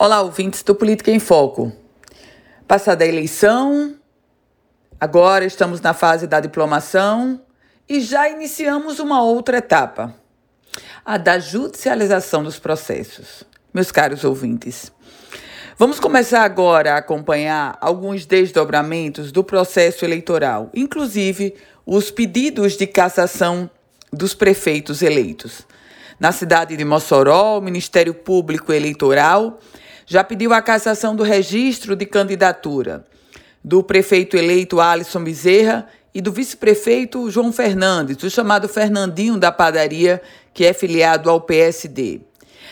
Olá, 0.00 0.22
ouvintes 0.22 0.62
do 0.62 0.76
Política 0.76 1.10
em 1.10 1.18
Foco. 1.18 1.72
Passada 2.68 3.02
a 3.02 3.06
eleição, 3.08 3.96
agora 5.00 5.44
estamos 5.44 5.80
na 5.80 5.92
fase 5.92 6.28
da 6.28 6.38
diplomação 6.38 7.42
e 7.88 8.00
já 8.00 8.28
iniciamos 8.28 9.00
uma 9.00 9.24
outra 9.24 9.58
etapa, 9.58 10.14
a 11.04 11.18
da 11.18 11.40
judicialização 11.40 12.44
dos 12.44 12.60
processos. 12.60 13.42
Meus 13.74 13.90
caros 13.90 14.22
ouvintes, 14.22 14.92
vamos 15.76 15.98
começar 15.98 16.44
agora 16.44 16.94
a 16.94 16.98
acompanhar 16.98 17.76
alguns 17.80 18.24
desdobramentos 18.24 19.32
do 19.32 19.42
processo 19.42 20.04
eleitoral, 20.04 20.70
inclusive 20.72 21.56
os 21.84 22.08
pedidos 22.08 22.76
de 22.76 22.86
cassação 22.86 23.68
dos 24.12 24.32
prefeitos 24.32 25.02
eleitos. 25.02 25.66
Na 26.20 26.30
cidade 26.30 26.76
de 26.76 26.84
Mossoró, 26.84 27.58
o 27.58 27.60
Ministério 27.60 28.14
Público 28.14 28.72
Eleitoral 28.72 29.58
já 30.08 30.24
pediu 30.24 30.54
a 30.54 30.62
cassação 30.62 31.14
do 31.14 31.22
registro 31.22 31.94
de 31.94 32.06
candidatura 32.06 33.04
do 33.62 33.82
prefeito 33.82 34.38
eleito 34.38 34.80
Alisson 34.80 35.22
Bezerra 35.22 35.86
e 36.14 36.22
do 36.22 36.32
vice-prefeito 36.32 37.30
João 37.30 37.52
Fernandes, 37.52 38.22
o 38.22 38.30
chamado 38.30 38.66
Fernandinho 38.66 39.36
da 39.36 39.52
Padaria, 39.52 40.22
que 40.54 40.64
é 40.64 40.72
filiado 40.72 41.28
ao 41.28 41.42
PSD. 41.42 42.22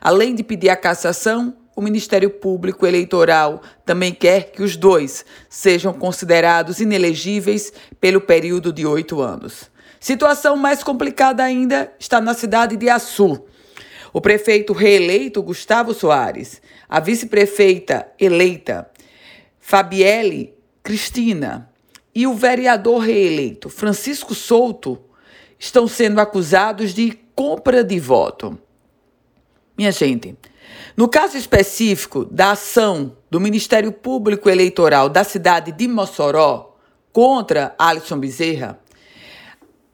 Além 0.00 0.34
de 0.34 0.42
pedir 0.42 0.70
a 0.70 0.76
cassação, 0.76 1.54
o 1.76 1.82
Ministério 1.82 2.30
Público 2.30 2.86
Eleitoral 2.86 3.60
também 3.84 4.14
quer 4.14 4.50
que 4.50 4.62
os 4.62 4.74
dois 4.74 5.26
sejam 5.50 5.92
considerados 5.92 6.80
inelegíveis 6.80 7.70
pelo 8.00 8.22
período 8.22 8.72
de 8.72 8.86
oito 8.86 9.20
anos. 9.20 9.70
Situação 10.00 10.56
mais 10.56 10.82
complicada 10.82 11.44
ainda 11.44 11.92
está 11.98 12.22
na 12.22 12.32
cidade 12.32 12.74
de 12.76 12.88
Açu. 12.88 13.44
O 14.12 14.20
prefeito 14.20 14.72
reeleito 14.72 15.42
Gustavo 15.42 15.92
Soares, 15.92 16.62
a 16.88 17.00
vice-prefeita 17.00 18.08
eleita 18.18 18.90
Fabielle 19.60 20.54
Cristina 20.82 21.70
e 22.14 22.26
o 22.26 22.34
vereador 22.34 22.98
reeleito 23.00 23.68
Francisco 23.68 24.34
Souto 24.34 24.98
estão 25.58 25.86
sendo 25.86 26.20
acusados 26.20 26.94
de 26.94 27.18
compra 27.34 27.84
de 27.84 28.00
voto. 28.00 28.58
Minha 29.76 29.92
gente, 29.92 30.36
no 30.96 31.08
caso 31.08 31.36
específico 31.36 32.24
da 32.24 32.52
ação 32.52 33.16
do 33.30 33.40
Ministério 33.40 33.92
Público 33.92 34.48
Eleitoral 34.48 35.08
da 35.08 35.22
cidade 35.22 35.70
de 35.70 35.86
Mossoró 35.86 36.76
contra 37.12 37.74
Alisson 37.78 38.18
Bezerra, 38.18 38.80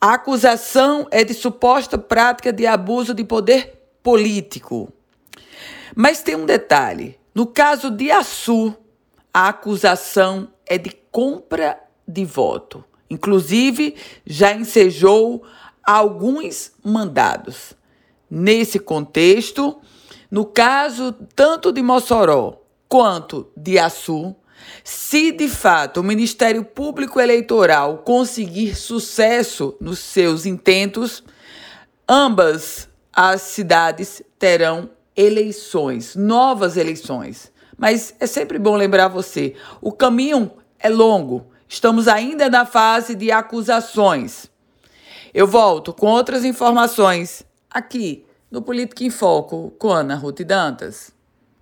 a 0.00 0.14
acusação 0.14 1.06
é 1.10 1.24
de 1.24 1.32
suposta 1.32 1.96
prática 1.96 2.52
de 2.52 2.66
abuso 2.66 3.14
de 3.14 3.24
poder 3.24 3.81
político. 4.02 4.92
Mas 5.94 6.22
tem 6.22 6.34
um 6.36 6.46
detalhe: 6.46 7.18
no 7.34 7.46
caso 7.46 7.90
de 7.90 8.10
Açu, 8.10 8.74
a 9.32 9.48
acusação 9.48 10.48
é 10.66 10.76
de 10.76 10.90
compra 11.10 11.78
de 12.06 12.24
voto. 12.24 12.84
Inclusive, 13.08 13.96
já 14.26 14.54
ensejou 14.54 15.42
alguns 15.82 16.72
mandados. 16.82 17.74
Nesse 18.30 18.78
contexto, 18.78 19.78
no 20.30 20.46
caso 20.46 21.12
tanto 21.36 21.70
de 21.70 21.82
Mossoró 21.82 22.62
quanto 22.88 23.50
de 23.54 23.78
Açu, 23.78 24.34
se 24.82 25.32
de 25.32 25.48
fato 25.48 26.00
o 26.00 26.04
Ministério 26.04 26.64
Público 26.64 27.20
Eleitoral 27.20 27.98
conseguir 27.98 28.74
sucesso 28.74 29.76
nos 29.80 29.98
seus 29.98 30.46
intentos, 30.46 31.22
ambas 32.08 32.88
as 33.12 33.42
cidades 33.42 34.22
terão 34.38 34.90
eleições, 35.16 36.16
novas 36.16 36.76
eleições. 36.76 37.52
Mas 37.76 38.14
é 38.18 38.26
sempre 38.26 38.58
bom 38.58 38.76
lembrar 38.76 39.08
você: 39.08 39.54
o 39.80 39.92
caminho 39.92 40.50
é 40.78 40.88
longo. 40.88 41.46
Estamos 41.68 42.06
ainda 42.06 42.50
na 42.50 42.66
fase 42.66 43.14
de 43.14 43.30
acusações. 43.30 44.50
Eu 45.32 45.46
volto 45.46 45.92
com 45.92 46.06
outras 46.06 46.44
informações 46.44 47.44
aqui 47.70 48.26
no 48.50 48.60
Política 48.60 49.02
em 49.02 49.10
Foco 49.10 49.72
com 49.78 49.88
Ana 49.88 50.14
Ruth 50.14 50.42
Dantas. 50.42 51.12